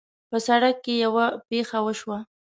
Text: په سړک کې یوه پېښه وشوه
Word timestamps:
په 0.29 0.37
سړک 0.47 0.75
کې 0.85 0.93
یوه 1.03 1.25
پېښه 1.49 1.77
وشوه 1.85 2.19